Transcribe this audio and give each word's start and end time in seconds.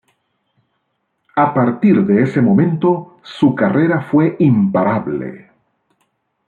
A 1.35 1.53
partir 1.53 2.03
de 2.07 2.23
ese 2.23 2.41
momento 2.41 3.19
su 3.21 3.53
carrera 3.53 4.01
fue 4.01 4.35
imparable. 4.39 5.51